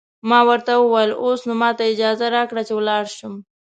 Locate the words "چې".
2.67-2.73